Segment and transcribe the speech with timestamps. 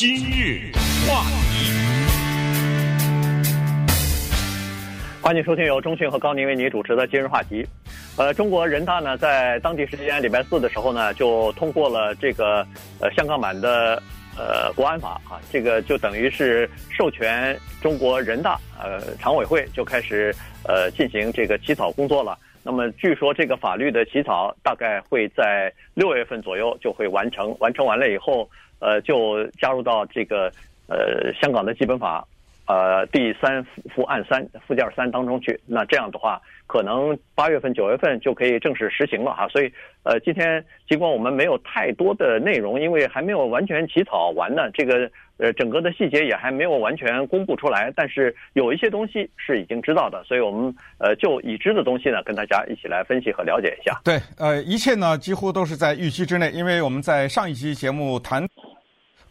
[0.00, 0.72] 今日
[1.06, 1.70] 话题，
[5.20, 7.66] 欢迎收听由中讯和高宁为您主持的今日话题。
[8.16, 12.66] 呃，中国人大呢，在当地时间礼拜四的时候呢，就通过了这个
[12.98, 14.02] 呃香港版的
[14.38, 20.34] 呃国安法啊，这个就等于是授权中国人大呃常委会就开始
[20.66, 22.38] 呃进行这个起草工作了。
[22.62, 28.48] 那么据说这个法律的起草大概会在六月份左右就会完成，完成完了以后，
[28.80, 30.52] 呃，就加入到这个
[30.86, 32.26] 呃香港的基本法
[32.66, 35.58] 呃第三附附案三附件三当中去。
[35.66, 39.48] 那这样的话，可能八月份九月份就可以正式实行了哈。
[39.48, 45.10] 所以呃，今天尽管我们没有太多的内容，因为还没有完全起草完呢，这个。
[45.40, 53.98] 呃，整个的细节也还没有完全公布出来，但是有一些东西是已经知道的，所以我们呃就已知的东西呢，跟大家一起来分析和了解一下。
[54.04, 58.46] 对，呃，一切呢几乎都是在预期之内，因为我们在上一期节目谈。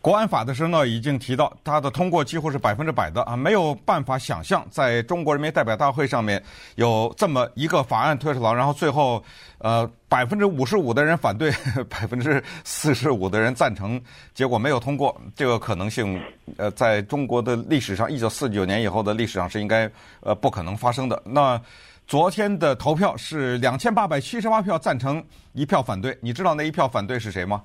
[0.01, 6.41] 国安法的时候呢，已经提到它的通过几乎是百分之百的啊，没有办法想象在中国人民代表大会上面
[6.75, 9.21] 有这么一个法案推出来，然后最后
[9.57, 11.51] 呃百分之五十五的人反对，
[11.89, 14.01] 百分之四十五的人赞成，
[14.33, 16.17] 结果没有通过，这个可能性
[16.55, 21.21] 呃在中国的历史上，一九四九年以后的历史上是应该呃不可能发生的。
[21.25, 21.61] 那
[22.07, 25.21] 昨天的投票是两千八百七十八票赞成，
[25.51, 27.61] 一票反对，你知道那一票反对是谁吗？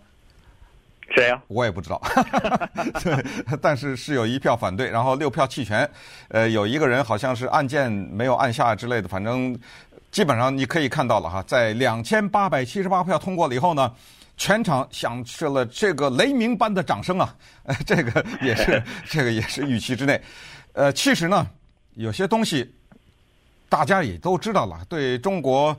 [1.15, 1.41] 谁呀？
[1.47, 2.01] 我也不知道，
[3.03, 3.25] 对，
[3.63, 5.89] 但是是有一票反对，然后六票弃权，
[6.29, 9.57] 呃，有一个人好像是按键没有按下之类的，反正
[10.11, 13.93] 基本上你可以看到了哈，在两千八百七十八票通过了以后呢，
[14.37, 20.21] 全场响起了这个雷鸣般的掌声啊，呃， 这个也是 这个也是预期之内，
[20.73, 21.47] 呃，其实呢，
[21.95, 22.75] 有些东西
[23.69, 25.77] 大家也都知道了，对中国。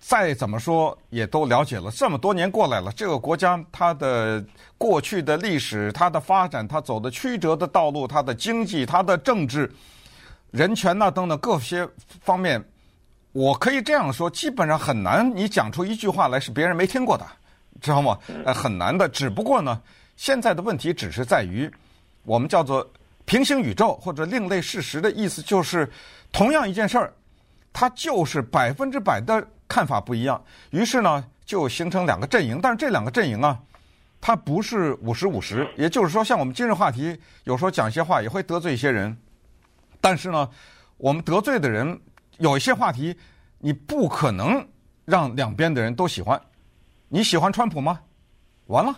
[0.00, 4.42] 再怎么说也都了解了，这么多年过来了，这个国家它的
[4.78, 9.70] 过去的历史、它的发展、它走的曲折的道路、它的经济、它的政治、
[10.50, 11.86] 人权呐等等各些
[12.22, 12.64] 方面，
[13.32, 17.26] 我可以这样说，基本上很难你讲出一句话来是别人没听过的，
[17.82, 18.18] 知道吗？
[18.46, 19.06] 呃，很难的。
[19.06, 19.78] 只不过呢，
[20.16, 21.70] 现在的问题只是在于，
[22.24, 22.90] 我们叫做
[23.26, 25.86] 平行宇宙或者另类事实的意思，就是
[26.32, 27.12] 同样一件事儿，
[27.70, 29.46] 它就是百分之百的。
[29.70, 32.58] 看法不一样，于是呢就形成两个阵营。
[32.60, 33.56] 但是这两个阵营啊，
[34.20, 39.16] 它不是五十五十，也就是说，像我们今日话题，有时候讲一些话也会得罪一些人。
[40.00, 40.50] 但是呢，
[40.96, 42.00] 我们得罪的人
[42.38, 43.16] 有一些话题，
[43.60, 44.66] 你不可能
[45.04, 46.40] 让两边的人都喜欢。
[47.08, 48.00] 你喜欢川普吗？
[48.66, 48.94] 完了，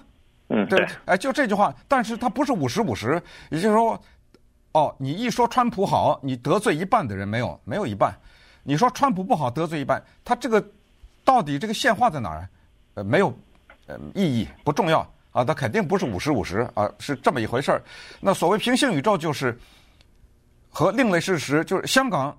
[0.49, 1.75] 嗯，对，哎，就这句话。
[1.87, 4.01] 但是它不是五十五十，也就是说，
[4.73, 7.61] 哦，你一说川普好，你得罪一半的人没有？
[7.65, 8.15] 没有一半。
[8.65, 10.65] 你说川普不好，得罪一半，他这个
[11.25, 12.49] 到底这个线画在哪儿？
[12.95, 13.35] 呃，没有，
[13.87, 15.01] 呃，意义不重要
[15.33, 17.83] 啊，他肯定不是五十五十啊，是这么一回事儿。
[18.21, 19.59] 那所谓平行宇宙就是
[20.71, 22.37] 和另类事实，就是香港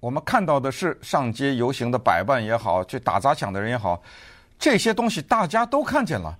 [0.00, 4.02] 我们看到的是上街游行的百万也好，去打砸抢的人也好，
[4.58, 6.36] 这些东西大家都看见了，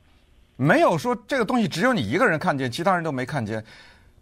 [0.57, 3.65] 没有说这个东西只有你一个人看见，其他人都没看见。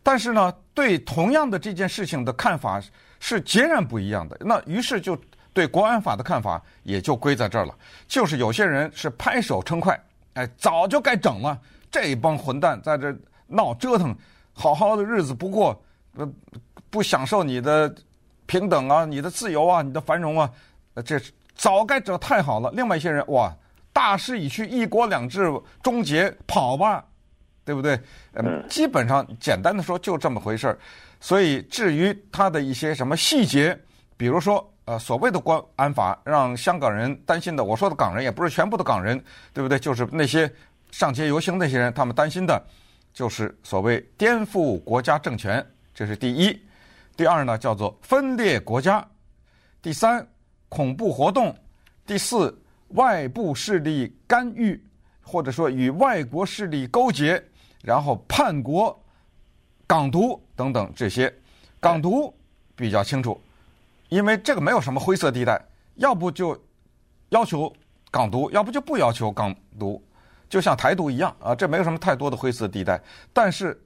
[0.02, 2.80] 但是呢，对同样的这件事情的看法。
[3.20, 4.36] 是截然不一样的。
[4.40, 5.16] 那于是就
[5.52, 7.74] 对国安法的看法也就归在这儿了。
[8.08, 9.96] 就是有些人是拍手称快，
[10.34, 11.56] 哎，早就该整了。
[11.90, 13.16] 这帮混蛋在这
[13.46, 14.16] 闹折腾，
[14.52, 15.80] 好好的日子不过，
[16.12, 16.34] 不
[16.88, 17.92] 不享受你的
[18.46, 20.50] 平等啊，你的自由啊，你的繁荣啊，
[21.04, 21.20] 这
[21.56, 22.70] 早该整太好了。
[22.72, 23.52] 另外一些人哇，
[23.92, 27.04] 大势已去，一国两制终结，跑吧，
[27.64, 28.00] 对不对？
[28.34, 30.78] 嗯，基本上简单的说就这么回事儿。
[31.20, 33.78] 所以，至于他的一些什么细节，
[34.16, 39.22] 比如说，呃，所谓的国安法让香港人担心的，我说的港人也不是全部的港人，
[39.52, 39.78] 对不对？
[39.78, 40.50] 就是那些
[40.90, 42.60] 上街游行那些人，他们担心的，
[43.12, 45.64] 就是所谓颠覆国家政权，
[45.94, 46.58] 这是第一。
[47.16, 49.06] 第二呢，叫做分裂国家。
[49.82, 50.26] 第三，
[50.70, 51.54] 恐怖活动。
[52.06, 54.82] 第四，外部势力干预，
[55.22, 57.42] 或者说与外国势力勾结，
[57.82, 58.98] 然后叛国。
[59.86, 61.32] 港独等等这些，
[61.80, 62.30] 港独
[62.76, 63.40] 比较清楚，
[64.10, 65.58] 因为这个没有什么灰色地带，
[65.94, 66.54] 要不就
[67.30, 67.74] 要求
[68.10, 70.02] 港独，要不就不要求港独，
[70.50, 73.00] 就像台独一样啊，这没有什么太多的灰色地带。
[73.32, 73.80] 但是，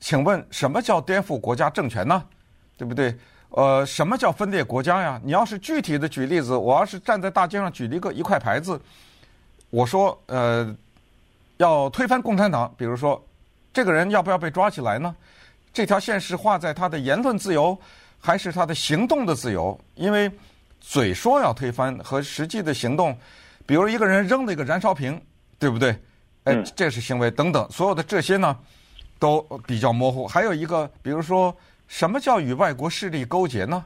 [0.00, 2.20] 请问什么叫颠覆国家政权呢？
[2.76, 3.16] 对不对？
[3.50, 5.20] 呃，什么叫分裂国家呀？
[5.22, 8.80] 你要是具体的举例子，我要是站在大街上举了一个一块牌子，
[9.70, 10.76] 我说呃，
[11.58, 13.24] 要推翻共产党，比如说。
[13.74, 15.12] 这个人要不要被抓起来呢？
[15.74, 17.76] 这条线是画在他的言论自由，
[18.20, 19.78] 还是他的行动的自由？
[19.96, 20.30] 因为
[20.80, 23.14] 嘴说要推翻和实际的行动，
[23.66, 25.20] 比如一个人扔了一个燃烧瓶，
[25.58, 25.98] 对不对？
[26.44, 28.56] 哎，这是行为等等，所有的这些呢，
[29.18, 30.28] 都比较模糊。
[30.28, 31.54] 还有一个，比如说，
[31.88, 33.84] 什么叫与外国势力勾结呢？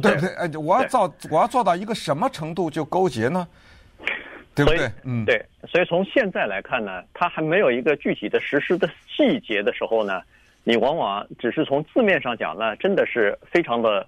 [0.00, 0.32] 对不对？
[0.36, 3.48] 哎，我要造，我要做到一个什么程度就勾结呢？
[4.54, 4.90] 对不对？
[5.04, 5.44] 嗯，对。
[5.68, 10.22] 所以从现在来看呢，它还没有一个具体的实施的细节的时候呢，
[10.64, 14.06] 你往往只是从字面上讲呢，真的是非常的。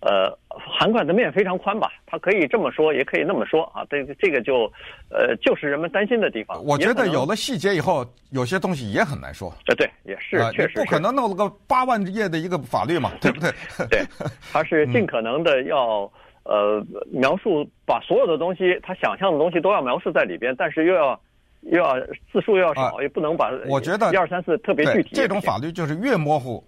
[0.00, 3.82] 呃，涵盖的面非常宽吧，它可以这么说，也可以那么说啊。
[3.88, 4.70] 这个这个就，
[5.08, 6.62] 呃，就是人们担心的地方。
[6.62, 9.52] 我觉得有了细节以后，有些东西也很难说。
[9.66, 10.80] 呃，对，也是，确实是。
[10.80, 13.50] 不可能弄了个八万页的一个法律嘛，对不对？
[13.88, 14.04] 对，
[14.52, 16.10] 他是尽可能的要、嗯、
[16.48, 21.20] 呃描述，把所有的东西，他想象的东西都要描述在里边，但是又要
[21.62, 22.00] 又要
[22.32, 25.10] 字数又要少，啊、也不能把我觉得一二三四特别具体。
[25.14, 26.62] 这种法律就是越模糊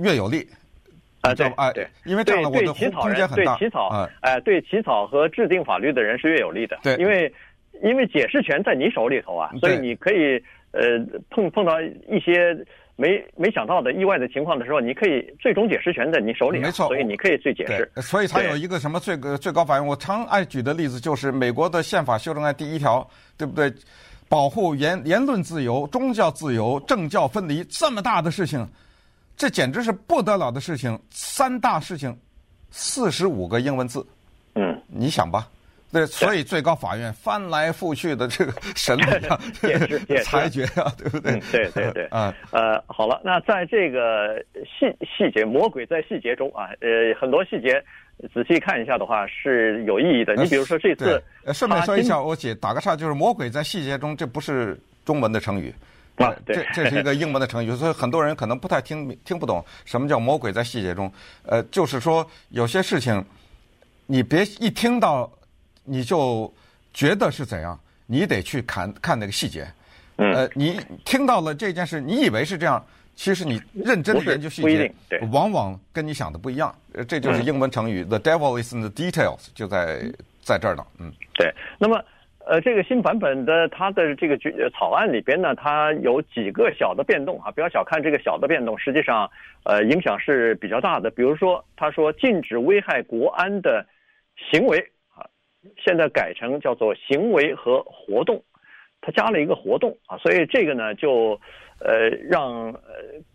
[0.00, 0.46] 越有利。
[1.22, 3.54] 啊，对，哎，对，因为这样的我的空间很大。
[3.54, 6.78] 对起草，哎，对起草和制定法律的人是越有利的。
[6.82, 7.30] 对，因为
[7.82, 10.98] 因为解释权在你手里头啊，所以你可以呃
[11.28, 12.56] 碰碰到一些
[12.96, 17.90] 没没想到的意外的情况的时候，你可以最终解释权在你手里，没错，所以你可以去解释。
[18.02, 23.72] 所以才有一个什么最最高法院，我常爱举的例子就是美国的宪法修正案第一条，对不对？
[24.28, 28.64] 保护言言论自由、宗教自由、政教分离，这么大的事情。
[29.36, 32.16] 这简直是不得了的事情，三大事情，
[32.70, 34.06] 四十五个英文字，
[34.54, 35.48] 嗯，你想吧，
[35.92, 39.38] 对，所以最高法院翻来覆去的这个审理啊，
[40.24, 41.32] 裁决啊，对不对？
[41.32, 47.82] 嗯、对对对，啊，呃，好了，那在这个细细节，魔鬼在细节中啊，呃，很多细节
[48.32, 50.34] 仔细看一下的话是有意义的。
[50.36, 55.74] 你比如说这次，呃，顺便说一下，我姐打个岔，就是魔鬼在细节中，这不是中文的成语。
[56.16, 61.10] 啊，对，这这是一个英文的成语，所以很多人可能不太听听不懂什么叫魔鬼在细节中。
[61.46, 63.24] 呃，就是说有些事情，
[64.06, 65.30] 你别一听到
[65.84, 66.52] 你就
[66.92, 69.66] 觉得是怎样，你得去看看那个细节。
[70.16, 72.84] 呃，你听到了这件事，你以为是这样，
[73.14, 74.92] 其实你认真的研究细节，
[75.32, 76.74] 往往跟你想的不一样。
[76.92, 80.02] 呃，这就是英文成语，嗯，The devil is in the details，就在
[80.42, 80.84] 在这儿呢。
[80.98, 81.52] 嗯，对。
[81.78, 82.02] 那么。
[82.46, 84.36] 呃，这个新版本的它的这个
[84.70, 89.30] 草案里边呢，它有几个小的变动啊，不要小看这个小的变动，实际上，
[89.62, 91.10] 呃，影响是比较大的。
[91.10, 93.86] 比如说，他说禁止危害国安的
[94.50, 94.99] 行为啊，
[95.76, 98.42] 现在改成叫做行为和活动，
[99.00, 101.40] 它加了一个活动啊，所以这个呢，就
[101.80, 102.82] 呃让呃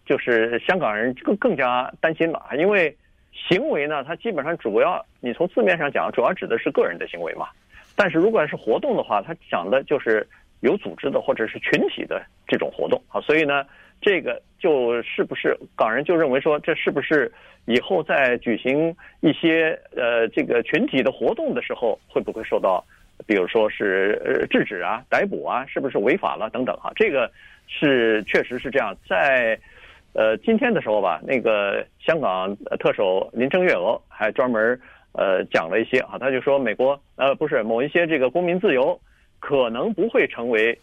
[0.06, 2.95] 就是香港人更更加担心了啊，因为
[3.31, 7.48] 行为呢，它基本上主要你从字面上讲，主要指的是个人的行为嘛。
[7.95, 10.27] 但是如果是活动的话，它讲的就是
[10.62, 13.66] 有组织的或者是群体的这种活动啊，所以呢，
[14.02, 17.32] 这个就是不是港人就认为说，这是不是
[17.66, 22.84] 以后在举行一些呃这个群体的活动的时候，会不会受到，
[23.26, 26.92] 比如说是呃制止啊、逮捕啊，是不是违法了等等哈？
[26.96, 27.32] 这个
[27.68, 29.60] 是确实是这样，在
[30.14, 34.80] 呃今天的时候吧，那个香港特首林郑月娥还专门。
[35.18, 39.00] 呃，讲了一些啊，他就说美国呃不是某一些这个公民自由
[39.40, 40.78] 可能不会成为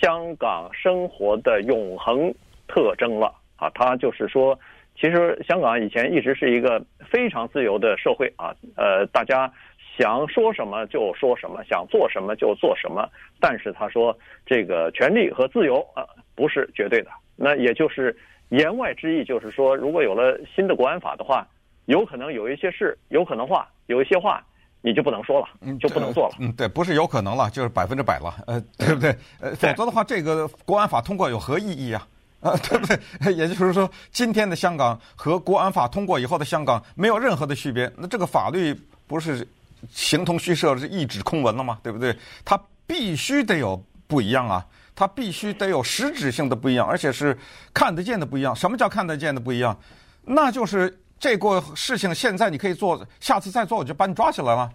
[0.00, 2.32] 香港生活的永恒
[2.66, 4.58] 特征了啊，他就是说，
[4.96, 9.52] 其实香港以前一直是一个非常自由的社会啊，呃，大家
[9.96, 13.08] 想说什么就说什么，想做什么就做什么，
[13.40, 14.16] 但是他说
[14.46, 18.16] 这个权利和自由啊不是绝对的，那也就是
[18.48, 21.46] 言外之意就是说，如果有了新的国安法的话。
[21.86, 24.44] 有可能有一些事，有可能话，有一些话
[24.82, 26.34] 你就不能说了，嗯，就不能做了。
[26.38, 29.14] 嗯，对，不是有可能了，就是百分之百了，呃，对不对？
[29.38, 32.06] 呃，否则的话，这个国安法通过有何意义啊？
[32.40, 32.98] 啊，对不对？
[33.36, 38.74] 也就是说，今天的香港和国安法通过以后的香港没有任何的区别，那这个法律
[39.06, 39.46] 不是
[39.90, 41.78] 形同虚设，是一纸空文了吗？
[41.82, 42.16] 对不对？
[42.42, 47.36] 它必须得有不一样啊，它必须得有实质性的不一样，而且是
[47.74, 48.56] 看得见的不一样。
[48.56, 49.78] 什么叫看得见的不一样？
[50.24, 50.98] 那就是。
[51.20, 54.72] 这个事情现在你可以做，下次再做我就把你抓起来了，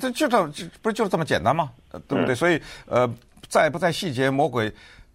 [0.00, 1.70] 这就这这不是就是这么简单吗？
[2.08, 2.34] 对不对？
[2.34, 3.06] 所以呃，
[3.48, 4.72] 在不在细节魔鬼，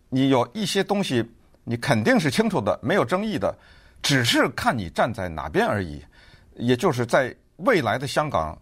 [0.10, 1.28] 你有一些东西
[1.64, 3.54] 你肯定是清楚的，没有争议的，
[4.04, 6.00] 只是看你站在哪边而已。
[6.56, 8.56] 也就是在未来的香港，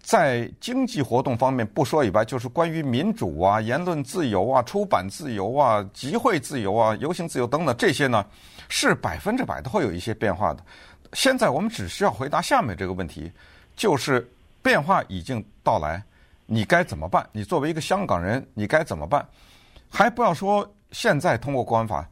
[0.00, 8.24] 在经济活动方面不说以外，就是关于民主啊、言论自由啊、出版自由啊、集会自由啊、游行自由等等这些呢，
[8.68, 10.62] 是百分之百都会有一些变化的。
[11.12, 13.30] 现在我们只需要回答下面这个问题，
[13.76, 14.28] 就是
[14.62, 16.02] 变化已经到来，
[16.46, 17.28] 你该怎么办？
[17.32, 19.26] 你作为一个香港人，你该怎么办？
[19.88, 22.08] 还不要说现在通过国安法，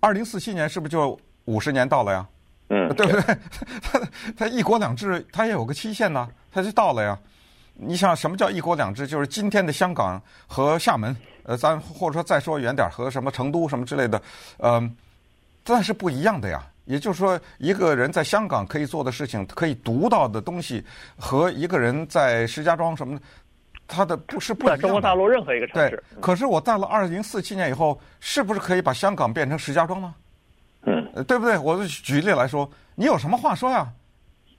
[0.00, 2.26] 二零四七年是不是就五十年到了呀？
[2.68, 3.38] 嗯，对不对？
[3.82, 4.00] 他
[4.36, 7.18] 他一国两制，他也有个期限呢，他就到了呀。
[7.74, 9.06] 你想什么叫一国两制？
[9.06, 14.20] 就是今天的香港和厦门，呃，咱或者说再说远点和什么成都什么之类的，
[14.58, 14.90] 嗯、呃，
[15.62, 16.66] 但是不一样的呀。
[16.84, 20.84] 也就是说，一个人在香港可以做的事情，可以读到的东西，
[21.16, 23.22] 和一个人在石家庄什么的，
[23.86, 24.82] 他的不是不一样的。
[24.82, 25.90] 在中国大陆任何一个城市。
[25.90, 30.14] 对，可是我到了二零四七年以后，是不是可以把香港变成石家庄呢？
[30.82, 31.56] 嗯，对不对？
[31.56, 33.86] 我举例来说，你有什么话说呀？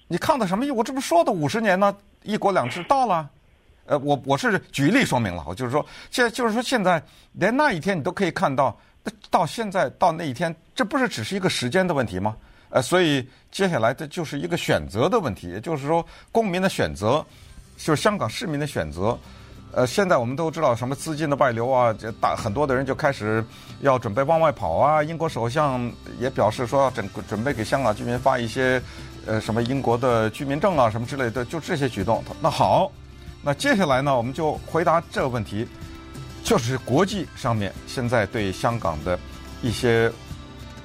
[0.07, 0.65] 你抗的什么？
[0.73, 1.93] 我这不说的五十年呢？
[2.23, 3.29] 一国两制到了，
[3.85, 7.03] 呃，我我是举例说明了，我就是说，现就是说现在
[7.33, 8.79] 连那一天你都可以看到。
[9.29, 12.35] 到现在到那一天，这不是只是一个时间的问题吗？
[12.69, 17.23] 呃，所以接下来这就是一个选择的问题，也就是说，公民的选择，
[17.77, 19.17] 就是香港市民的选择。
[19.75, 23.43] 呃，现在我们都知道什么资金的外流啊，这大很多的人就开始
[23.81, 25.03] 要准备往外跑啊。
[25.03, 28.81] 英国首相也表示说要准准备给香港居民发一些
[29.25, 32.23] 呃什么英国的居民证啊什么之类的，就这些举动。
[32.39, 32.91] 那好，
[33.41, 35.67] 那接下来呢，我们就回答这个问题。
[36.43, 39.17] 就是国际上面现在对香港的
[39.61, 40.11] 一些，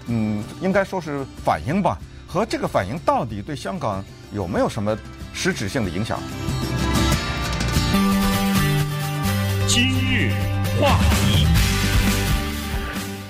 [0.07, 1.99] 嗯，应该说是反应吧，
[2.29, 4.97] 和这个反应到底对香港有没有什么
[5.35, 6.21] 实质性的影响？
[9.67, 10.31] 今日
[10.81, 11.45] 话题，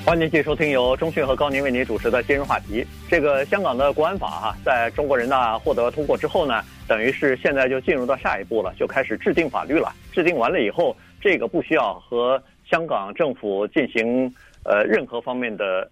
[0.05, 2.87] 欢迎继续收听由中讯和高宁为您主持的今日话题。
[3.09, 9.91] 这个香港的国安法哈，在中国人大获得通过之后呢，等于是现在就进入到下一步了，就开始制定法律了。
[10.13, 10.95] 制定完了以后。
[11.21, 14.33] 这个不需要和香港政府进行
[14.65, 15.91] 呃任何方面的，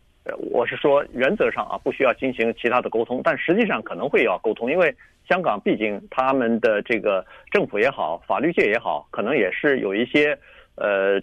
[0.50, 4.94] 我是说原则上啊不需要进行其他的沟通，但实际上可能会要沟通，因为
[5.28, 10.38] 香港毕竟他们的这个政府也好，法律界也好，可能也是有一些
[10.76, 11.18] 呃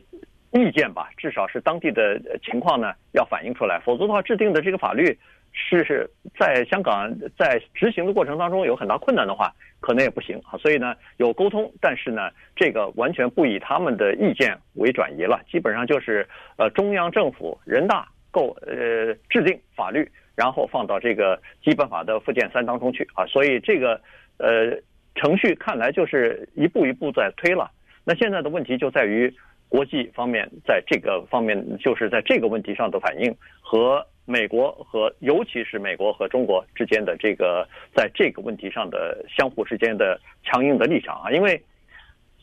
[0.52, 5.18] 意见吧，至少是当地的情况呢要反映出来，否则的话制定的这个法律
[5.54, 9.54] 是是在香港在执行的过程当中有很大困难的话。
[9.86, 24.00] 可能也不行啊，所以呢有沟通，但是呢这个完全不以他们的意见为转移了，基本上就是呃中央政府人大构呃制定法律，然后放到这个基本法的附件三当中去啊，所以这个
[24.38, 24.72] 呃
[25.16, 27.70] 程序看来就是一步一步在推了。
[28.06, 29.30] 那现在的问题就在于
[29.68, 34.02] 国际方面在这个方面就是在这个问题上的反应和。
[34.26, 41.62] 美国和尤其是美国和中国之间的这个在这个问题上的相互之间的强硬的立场啊，因为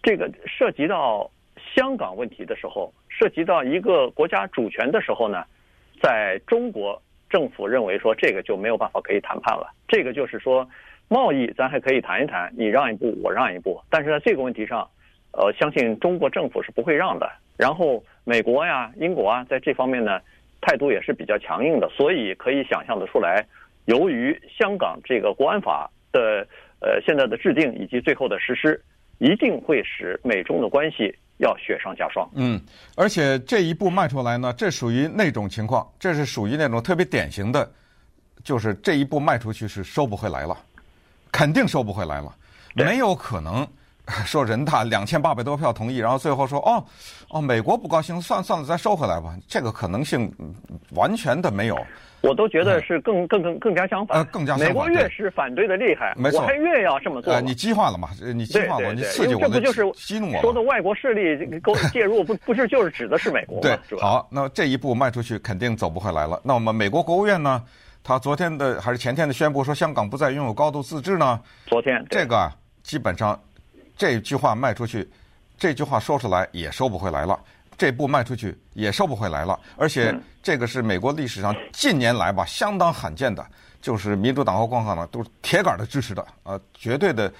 [0.03, 1.31] 这个涉及到
[1.75, 5.43] 香港问题的时候，涉及到一个国家主权的时候呢，
[6.03, 9.73] 在中国政府认为说这个就没有办法可以谈判了。
[9.89, 10.69] 这个就是说
[11.09, 14.87] 贸易咱还可以谈一谈，你让一步我让一步，但是在这个问题上，
[15.33, 17.31] 呃，相信中国政府是不会让的。
[17.57, 20.21] 然后美国呀、英国啊，在这方面呢。
[20.61, 23.47] 态度也是比较强硬的，所以可以想象得出来，
[23.87, 26.47] 由于香港这个国安法的
[26.81, 28.81] 呃现在的制定以及最后的实施，
[29.19, 32.29] 一定会使美中的关系要雪上加霜。
[32.35, 32.61] 嗯，
[32.97, 37.71] 而且这一步迈出来呢，这属于那种情况，这是属于那种特别典型的，
[38.45, 40.57] 就是这一步迈出去是收不回来了，
[41.33, 42.35] 肯定收不回来了，
[42.75, 43.67] 没有可能。
[44.27, 46.85] 说人大两千八百多票同意，然后最后说哦
[47.31, 49.35] 哦，美国不高兴，算算了，再收回来吧。
[49.49, 50.31] 这个可能性
[50.95, 51.79] 完全的没有。
[52.23, 54.19] 我都觉得是更更更更加相反。
[54.19, 54.69] 呃，更加相反。
[54.69, 57.33] 美国越是反对的厉害，没错，我还越要这么做。
[57.33, 58.11] 呃，你激化了嘛？
[58.35, 60.41] 你激化我，你刺激我，这不就是激怒我？
[60.43, 63.63] 说的外国势力 勾介入，不不是就是指的是美国吗？
[63.89, 66.39] 对，好，那这一步迈出去，肯定走不回来了。
[66.45, 67.63] 那我们美国国务院呢？
[68.03, 71.41] 他昨天的还是前天的宣布说，香港不再拥有高度自治呢？
[71.67, 72.53] 昨天这个啊，
[72.83, 73.39] 基本上。
[74.01, 75.07] 这句话卖出去，
[75.59, 77.39] 这句话说出来也收不回来了。
[77.77, 79.61] 这步迈出去也收不回来了。
[79.77, 83.47] 而且这个是美国历史上近年来吧相当罕见的，
[83.83, 87.31] 就是民主党和共和党都是铁杆的支持的，呃，绝对的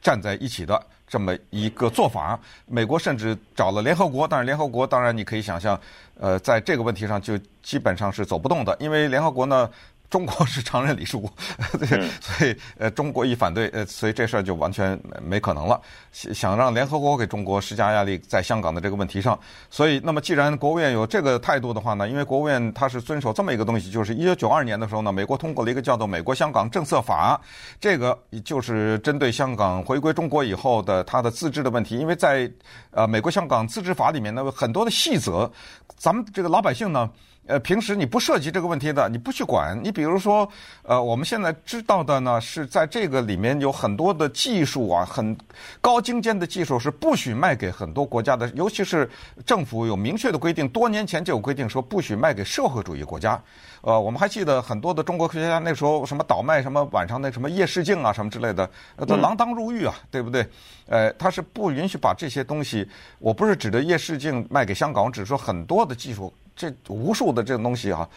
[0.00, 2.38] 站在一起的这么一个做法。
[2.66, 5.76] 美国甚至找了联合国，但是联合国当然你可以想象，
[6.20, 9.68] 呃，在这个问题上就基本上是走不动的，因为联合国呢。
[10.08, 11.32] 中国是常任理事国，
[11.78, 11.86] 对
[12.20, 15.80] 所以呃，中国一反对，呃，所以这事儿就完全没可能了。
[16.12, 19.38] 想让联合国给中国施加压力，在香港的这个问题上，
[19.70, 27.38] 所以那么既然国务院有这个态度的话呢，因为国务院它是遵守这么一个东西，就是一九九二年的时候呢，美国通过了一个叫做《美国香港政策法》，
[27.80, 32.50] 这个就是针对香港回归中国以后的它的自治的问题，因为在
[32.92, 35.50] 呃《美国香港自治法》里面呢，很多的细则，
[35.96, 37.10] 咱们这个老百姓呢。
[37.46, 39.78] 呃，平时你不涉及这个问题的，你不去管。
[39.82, 40.48] 你比如说，
[40.82, 45.36] 呃，我们现在知道的呢，是在这个里面有很多的技术啊，很
[45.80, 49.08] 高精尖的技术是不许卖给很多国家的，尤其是
[49.44, 53.40] 政府有明确的规定，多年前就有规定说不许卖给社会主义国家。
[53.82, 58.68] 呃，我们还记得很多的中国科学家那时候什么倒卖什么晚上那什么夜视镜啊什么之类的，
[59.06, 60.44] 都锒铛入狱啊，对不对？
[60.88, 62.88] 呃，他是不允许把这些东西，
[63.20, 66.32] 我不是指的夜视镜卖给香港，我只是说很多的技术。
[66.56, 68.08] 这无数的这种东西啊，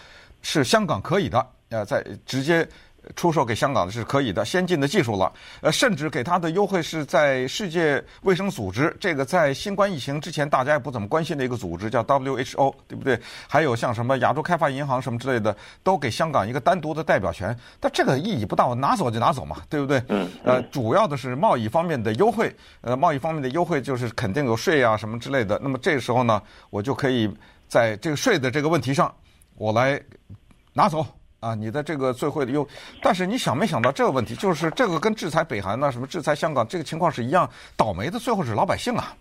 [0.42, 2.68] 是香港可以的，呃，在直接
[3.16, 5.32] 出售给香港的是可以的，先进的技术了，
[5.62, 13.20] 呃，甚至给它的优惠是在世界卫生组织，这个在新冠疫情之前大家也不怎么关心的一个组织叫 WHO，对不对？
[13.48, 20.04] 还有像什么亚洲开发银行什么之类的，都给香港一个单独的代表权，但这个意义不大，我拿走就拿走嘛，对不对？
[20.10, 20.30] 嗯。
[20.44, 27.34] 呃，主要的是贸易方面的优惠，呃，贸易方面的优惠就是肯定有税啊什么之类的，那么这个时候呢，我就可以。
[27.70, 29.14] 在这个税的这个问题上，
[29.56, 30.02] 我来
[30.74, 31.06] 拿走
[31.40, 32.68] 啊，你的这个最惠的优。
[33.02, 39.16] 但是你想没想到这个问题，就是这个跟制裁北韩呢，什么制裁香港这个情况是一样，倒霉的最后是老百姓啊，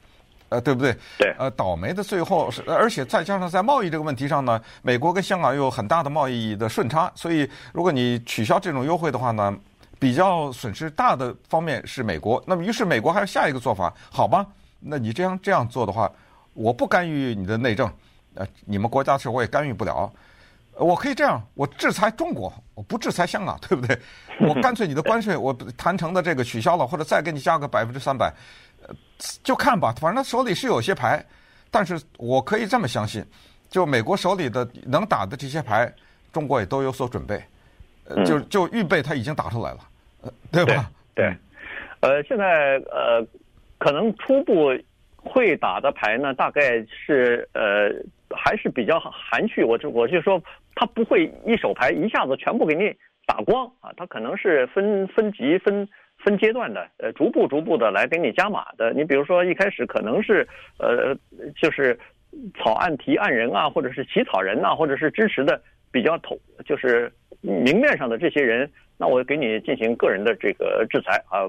[0.48, 0.96] 呃，对不对？
[1.18, 1.32] 对。
[1.38, 9.54] 呃，倒霉的最后是，而且再加上在贸易这个问题上呢，美国跟香港又有很大的贸易的顺差，所以如果你取消这种优惠的话呢，
[9.98, 12.42] 比较损失大的方面是美国。
[12.46, 14.46] 那么于是美国还有下一个做法，好吧？
[14.80, 16.10] 那你这样这样做的话，
[16.54, 17.92] 我不干预你的内政。
[18.38, 20.08] 呃，你们国家的事我也干预不了，
[20.76, 23.98] 我可以这样，我制裁中国，我不制裁香港，对不对？
[24.38, 28.32] 我干脆你的关税我谈成的这个取消了，或者再给你加个百分之三百，
[28.86, 28.94] 呃，
[29.42, 31.20] 就看吧，反正他手里是有些牌，
[31.68, 33.26] 但是我可以这么相信，
[33.68, 35.92] 就美国手里的能打的这些牌，
[36.32, 37.42] 中国也都有所准备，
[38.04, 39.78] 呃，就就预备他已经打出来了，
[40.22, 40.88] 呃，对吧？
[41.12, 41.36] 对，对，
[42.08, 43.26] 呃，现在呃，
[43.78, 44.70] 可能初步
[45.16, 47.90] 会打的牌呢，大概是呃。
[48.30, 50.42] 还是比较含蓄，我就我就说，
[50.74, 52.94] 他不会一手牌一下子全部给你
[53.26, 58.92] 打光啊，他可能是分分级分分阶段的，呃，逐步逐步的来给你加码的。
[58.92, 60.46] 你比如说一开始可能是
[60.78, 61.14] 呃，
[61.60, 61.98] 就是
[62.58, 71.48] 草案提案人啊，或者是起草人呐、或者是支持的比较头，就是明面上的这些人，那我给你进行个人的这个制裁啊，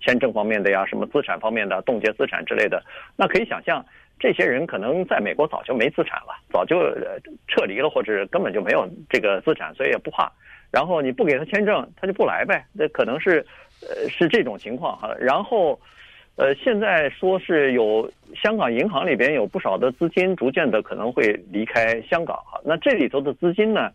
[0.00, 2.82] 签证方面的呀，什么资产方面的冻结资产之类的，
[3.16, 3.84] 那可以想象。
[4.20, 6.76] 这些人可能在美国早就没资产了，早就
[7.48, 10.30] 撤离了，或者根本就没有这个资产，所以也不怕。
[10.70, 12.62] 然后你不给他签证，他就不来呗。
[12.72, 13.44] 那可能是，
[13.80, 15.12] 呃，是这种情况哈。
[15.18, 15.80] 然后，
[16.36, 18.08] 呃，现在说是有
[18.40, 22.60] 香港银行里边有不少的资金逐渐的可能会离开香港哈。
[22.62, 23.90] 那这里头的资金呢，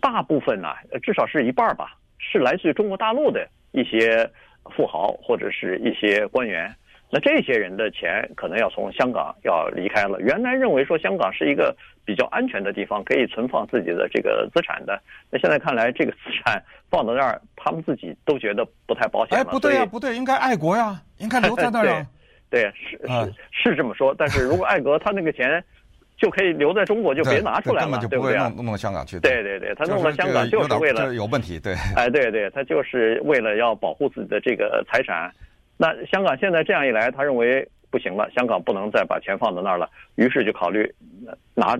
[0.00, 0.68] 大部分呢，
[1.02, 4.28] 至少是一半吧，是来自于中国大陆的一些
[4.74, 6.74] 富豪或者是一些官员。
[7.10, 10.20] 那这些人的钱可能要从香港要离开了。
[10.20, 15.00] 原来认为说香港是一个比较安全的地方，可以存放自己的这个资产的。
[15.30, 19.42] 那现在看来，这个资产放到那儿，他们自己都觉得不太保险了。
[19.42, 22.06] 哎，不对呀，不对，应该爱国呀，应该留在那儿啊。
[22.50, 23.34] 对，对，是是
[23.70, 24.14] 是这么说。
[24.18, 25.64] 但是如果爱国，他那个钱
[26.18, 29.18] 就可以留在中国，就别拿出来了，根本就不会弄弄到香港去。
[29.20, 31.58] 对对对，他弄到香港就是为了有问题。
[31.58, 35.32] 对，哎，对对，他就是为了要保护自己的这个财产。
[35.78, 40.92] 那香港现在这样一来，他认为不行了，香港不能再把钱放在那儿了，于是就考虑
[41.54, 41.78] 拿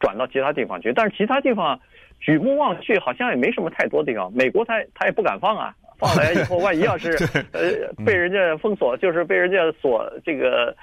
[0.00, 0.92] 转到其他地方去。
[0.92, 1.78] 但是其他地方
[2.18, 4.32] 举目望去，好像也没什么太多地方。
[4.32, 7.12] 美国他他也不敢放啊，放来以后万一要是
[7.52, 10.74] 呃被人家封锁，就是被人家锁这个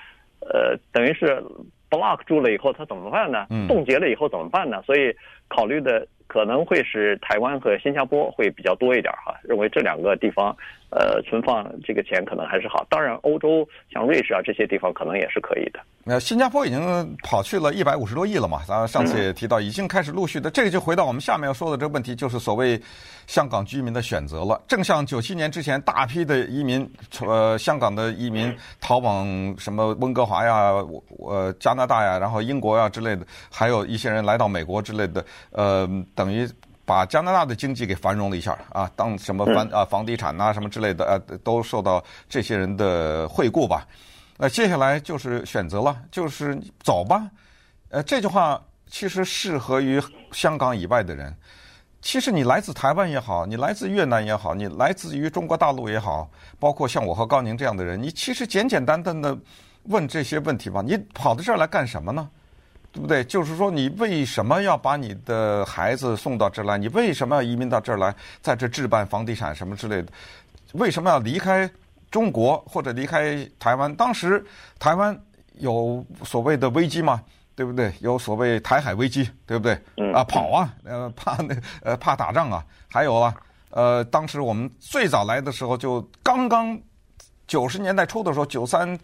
[0.41, 1.43] 呃等于是
[1.89, 3.47] block 住了以后，他怎么办呢？
[3.67, 4.81] 冻结了以后怎么办呢？
[4.85, 5.11] 所以
[5.47, 6.07] 考虑的。
[6.25, 10.55] 可能会是台湾和新加坡会比较多一点哈，认为这两个地方，
[10.95, 12.85] 呃，存放这个钱可能还是好。
[12.89, 15.79] 当然，欧洲像瑞士啊这些地方可能也是可以的。
[16.03, 18.61] 那新加坡已经跑去了一百五十多亿了嘛？
[18.67, 20.51] 咱上次也提到，已经开始陆续的。
[20.51, 22.79] 这个就回到我们下面要说的这个问题，就是所谓
[23.25, 24.61] 香港居民的选择了。
[24.67, 26.87] 正像九七年之前，大批的移民，
[27.21, 29.25] 呃，香港的移民逃往
[29.57, 30.73] 什么温哥华呀、
[31.25, 36.45] 呃加拿大呀，然后英国呀之类的，还有一些人来到美国之类的，呃，等于
[36.85, 43.87] 把加拿大的经济给繁荣了一下啊，当什么房啊房地产呐什么之类的，啊，都受到这些人的惠顾吧。
[44.37, 47.29] 那接下来就是选择了，就是走吧。
[47.89, 51.33] 呃，这句话其实适合于香港以外的人。
[52.01, 59.37] 其实你来自台湾也好，你来自越南也好，你来自于中国大陆也好，包括像我和高宁这样的人，你其实简简单单的
[59.83, 60.81] 问这些问题吧。
[60.85, 62.29] 你跑到这儿来干什么呢？
[62.93, 63.23] 对不对？
[63.25, 66.77] 就是说，你为什么要把你的孩子送到这儿来？
[66.77, 70.07] 你为什么要移民到这儿来，在这置办房地产什么之类的？
[70.73, 71.69] 为什么要离开？
[72.11, 74.45] 中国或者离开台湾，当时
[74.77, 75.19] 台湾
[75.55, 77.19] 有所谓的危机嘛？
[77.55, 77.91] 对不对？
[78.01, 79.73] 有所谓台海危机，对不对？
[80.13, 83.35] 啊，跑啊，呃，怕那呃怕打仗啊，还有啊，
[83.71, 86.79] 呃，当时我们最早来的时候，就刚刚
[87.47, 88.95] 九十年代初的时候，九三、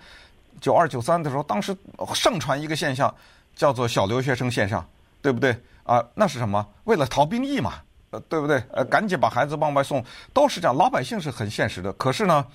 [0.62, 1.76] 九二、九三的时候，当时
[2.14, 3.12] 盛传一个现象，
[3.60, 4.88] 叫做小留学生线上，
[5.22, 5.54] 对不对？
[5.84, 6.66] 啊，那是什么？
[6.86, 7.74] 为了逃兵役嘛，
[8.12, 8.64] 呃，对不对？
[8.72, 10.02] 呃，赶紧把孩子往外送，
[10.34, 10.74] 都是这样。
[10.74, 12.46] 老百姓是很现实的，可是呢，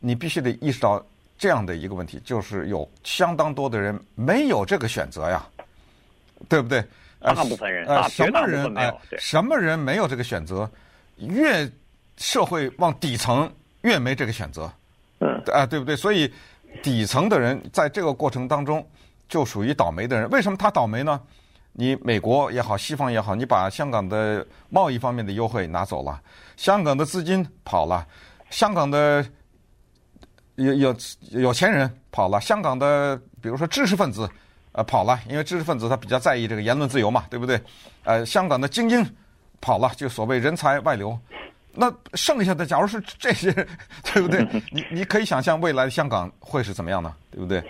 [0.00, 1.02] 你必须得意识到。
[1.36, 5.44] 这样的一个问题，就是有相当多的人没有这个选择呀，
[6.48, 6.82] 对不对？
[7.20, 10.70] 大部分人，呃，什么人哎，什么人没有这个选择？
[11.16, 11.68] 越
[12.16, 13.52] 社会往底层
[13.82, 14.72] 越没这个选择，
[15.18, 15.96] 嗯，啊，对不对？
[15.96, 16.32] 所以
[16.84, 18.86] 底层的人在这个过程当中
[19.34, 20.30] 就属于倒霉的人。
[20.30, 21.20] 为什么他倒霉呢？
[21.72, 26.20] 你美国也好，西方也好，你把香港的贸易方面的优惠拿走了，
[26.56, 28.06] 香港的资金跑了，
[28.48, 29.26] 香港的。
[30.56, 30.96] 有有
[31.30, 34.30] 有钱人跑了，香港的比如说知识分子，
[34.70, 37.60] 呃跑了，因为知识分子他比较在意这个言论自由嘛，对不对？
[38.04, 39.04] 呃，香港的精英
[39.60, 41.18] 跑了，就所谓人才外流。
[41.72, 43.50] 那剩下的，假如是这些，
[44.04, 44.46] 对不对？
[44.70, 47.12] 你你可以想象未来的香港会是怎么样呢？
[47.32, 47.60] 对不对？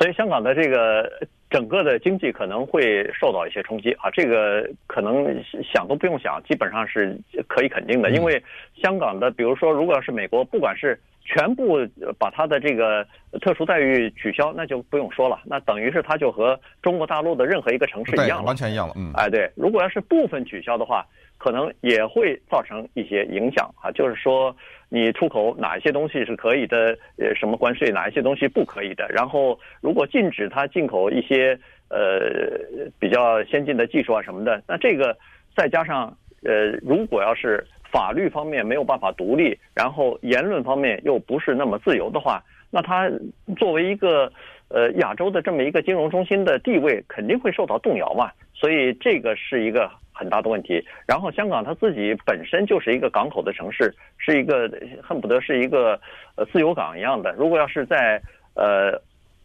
[0.00, 1.10] 嗯，所以香港的这个
[1.50, 8.42] 整个的经济可能会受到一些冲击啊，这个可能想都不用想，基本上是可以肯定的，因为
[8.82, 10.98] 香港的，比如说如果要是美国，不管是
[11.32, 11.78] 全部
[12.18, 13.06] 把他的这个
[13.40, 18.94] 特殊待遇取消，那就不用说了，那等于是他就和中国大陆的任何一个城市一样了，完全一样了。
[18.96, 21.06] 嗯，哎，对，如果要是部分取消的话，
[21.38, 23.92] 可能也会造成一些影响啊。
[23.92, 24.54] 就是说，
[24.88, 29.06] 你出口哪一些东西是可以的，呃，什么关税，哪一些东西不可以的。
[29.08, 31.56] 然后，如果禁止他进口一些
[31.90, 32.58] 呃
[32.98, 35.16] 比较先进的技术啊什么的，那这个
[35.54, 36.12] 再加上
[36.42, 37.64] 呃，如果要是。
[37.90, 43.10] 法律方面没有办法独立，然后言论方面又不是那么自由的话，那它
[43.56, 44.32] 作为一个
[44.68, 50.80] 呃亚洲的这么一个金融中心的地位肯定会受到动摇嘛，所以这个是一个很大的问题。
[51.04, 54.70] 然后香港它自己本身就是一个港口的城市，是一个
[55.02, 55.98] 恨不得是一个
[56.36, 57.32] 呃自由港一样的。
[57.32, 58.22] 如果要是在
[58.54, 58.92] 呃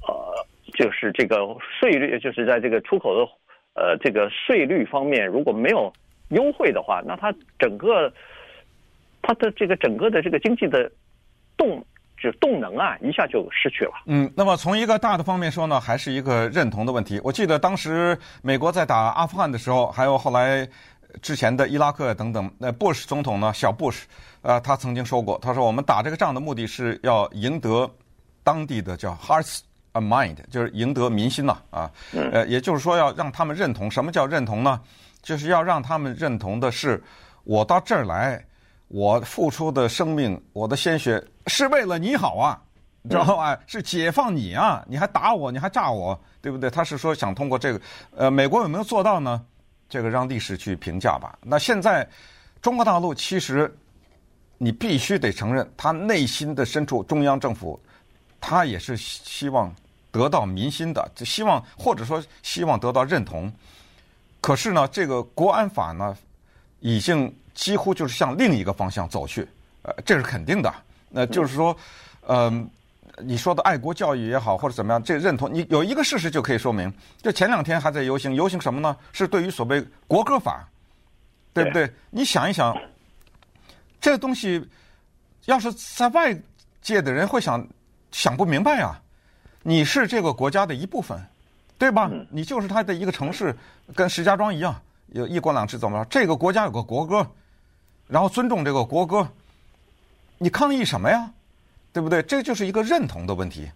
[0.08, 1.38] 呃就是这个
[1.79, 3.31] 税率，就是在这个出口的
[3.73, 5.91] 呃这个税率方面如果没有
[6.29, 8.13] 优惠的话，那它整个。
[9.27, 10.91] 它的这个整个的这个经济的
[11.57, 11.83] 动
[12.21, 13.91] 就动能啊，一下就失去了。
[14.05, 17.19] 嗯，那么从一个大的方面说呢，还是一个认同的问题。
[17.23, 20.67] 我记得当时美国在打阿富汗的时候，还有后来
[21.23, 24.05] 之前的伊拉克等等，那布什总统呢，小布什，
[24.43, 27.89] 呃，他曾经说过，他说我们打这个仗的目的是要赢得
[28.43, 29.61] 当地的叫 hearts
[29.93, 33.89] and mind，就是赢得民心呐，啊，呃，也就是说要让他们认同。
[33.89, 34.79] 什么叫认同呢？
[35.21, 37.01] 就是要让他们认同的是，
[37.43, 38.45] 我到这儿来。
[38.95, 42.58] 我付出的生命，我的鲜血是为了你好啊，
[43.01, 43.60] 你知道吧？
[43.67, 44.86] 是解放你啊！
[44.88, 46.69] 你还打我，你还炸我，对不对？
[46.69, 47.81] 他是说想通过这个，
[48.15, 49.45] 呃，美国有没有做到呢？
[49.89, 51.38] 这个让历史去评价吧。
[51.41, 52.08] 那现在
[52.62, 53.69] 中国大陆其实
[54.58, 57.77] 你必须得承认，他内心的深处，中央政府
[58.39, 59.75] 他也是希望
[60.10, 63.51] 得到民心的，就希望或者说希望得到认同。
[64.39, 66.15] 可是呢，这个国安法呢，
[66.86, 67.34] 已经。
[67.56, 69.48] 几乎就是向另一个方向走去，
[69.84, 70.69] 呃，这是肯定的。
[71.10, 71.74] 那就是说，
[72.28, 72.69] 嗯、
[73.15, 76.93] 呃，你说的爱国教育也好，或者怎么样，这认同你有一个事实就可以说明。
[77.21, 78.93] 就前两天还在游行，游行什么呢？
[79.13, 80.67] 是对于所谓国歌法，
[81.54, 81.89] 对不对？
[82.10, 82.78] 你想一想，
[84.02, 84.62] 这个东西
[85.45, 86.38] 要是在外
[86.82, 87.65] 界的人会想
[88.12, 89.02] 想不明白啊。
[89.63, 91.17] 你是这个国家的一部分，
[91.78, 92.12] 对吧？
[92.30, 93.56] 你就是他的一个城市，
[93.95, 94.76] 跟石家庄一样，
[95.08, 96.06] 有一国两制怎么着？
[96.10, 97.26] 这个国家有个国歌。
[98.08, 99.28] 然后尊重这个国歌，
[100.38, 101.28] 你抗议什么呀？
[101.91, 102.22] 对不对？
[102.22, 103.68] 这就是一个认同的问题。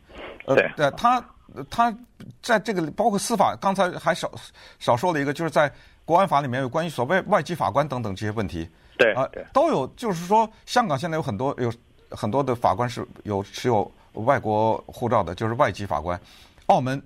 [0.45, 1.19] 呃，对，他
[1.67, 1.91] 他
[2.39, 4.31] 在这个包括司法，刚才还少
[4.77, 5.71] 少说了一个，就是在
[6.05, 8.69] 国安法里面有关于所谓外籍法官等等这些问题。
[8.99, 9.87] 对啊，都有。
[9.97, 11.73] 就是说，香港现在有很多有
[12.11, 16.21] 很多的法官是有持有外国护照的，就是外籍法官。
[16.67, 17.01] 澳门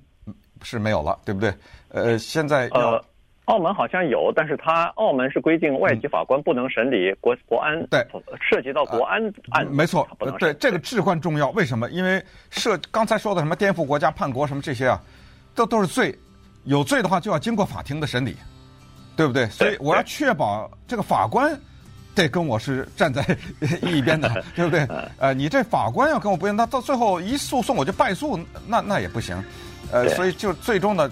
[0.62, 1.56] 是没有了，对不对？
[1.88, 2.92] 呃，现在要。
[2.92, 3.06] 呃
[3.46, 8.06] 澳门好像有，但是它澳门是规定外籍法官不能审理国国安，对，
[8.40, 10.08] 涉及到国安案，没错，
[10.40, 11.50] 对，这个至关重要。
[11.50, 11.90] 为什么？
[11.90, 15.02] 因为涉刚才说的什么颠覆国家、叛国什么这些啊，
[15.54, 16.18] 这都是罪，
[16.64, 18.36] 有罪的话就要经过法庭的审理，
[19.18, 19.46] 对不对？
[19.48, 21.54] 所以我要确保这个法官
[22.16, 23.22] 得跟我是站在
[23.82, 24.88] 一边的， 对不对？
[25.18, 29.36] 呃，你这法官要跟我不一样，那到最后一诉讼我就败诉，那那也不行。
[29.94, 31.10] 呃，所以就最终呢，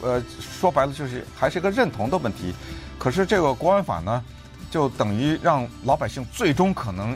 [0.00, 2.54] 呃，说白了就是还是一个认同的问题。
[2.98, 4.24] 可是这个国安法呢，
[4.70, 7.14] 就等于让老百姓最终可能，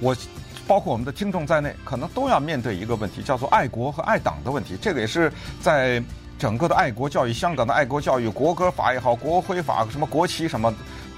[0.00, 0.16] 我
[0.64, 4.78] 包括我们的听众在内，可能都要面对一个问题，叫做爱国和爱党的问题。
[4.80, 6.00] 这个也是在
[6.38, 10.72] 整个的爱国教育，香港的爱国教育，国歌法也好，国徽法什么国旗什么，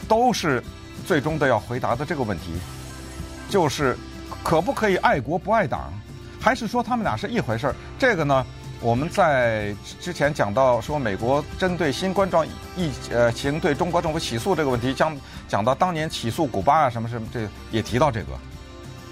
[0.08, 0.62] 都是
[1.06, 2.52] 最终的要回答的这个问题，
[3.50, 3.98] 就是
[4.42, 5.92] 可不可以爱国不爱党，
[6.40, 7.74] 还是说他们俩是一回事儿？
[7.98, 8.46] 这个呢，
[8.84, 15.16] 我们在之前讲到说美国针对新冠状疫呃情对中国政府起诉这个问题，将
[15.48, 18.26] 讲到当年起诉古巴啊什么什么，这也提到这个，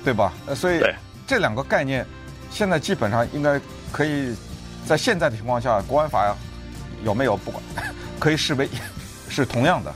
[0.04, 0.30] 对吧？
[0.46, 0.82] 呃，所以
[1.26, 2.04] 这两个概念
[2.50, 3.58] 现在基本上应该
[3.90, 4.36] 可以。
[4.84, 6.36] 在现在的情况下，国安法
[7.04, 7.62] 有没有不管，
[8.18, 8.68] 可以视为
[9.30, 9.94] 是同样的。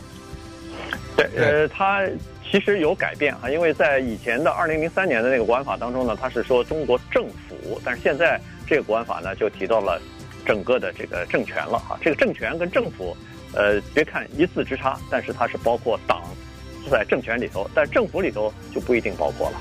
[1.17, 2.03] 对，呃，它
[2.49, 10.01] 其实有改变啊，因为在以前的二零零三年的那个国安法当中呢，它是说中国政府，但是现在这个国安法呢就提到了
[10.45, 11.99] 整个的这个政权了啊。
[12.03, 13.17] 这个政权跟政府，
[13.55, 16.23] 呃，别看一字之差，但是它是包括党
[16.91, 19.61] 在政权里头，但政府里头就不一定包括了。